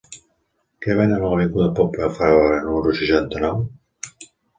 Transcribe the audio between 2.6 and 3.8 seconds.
número seixanta-nou?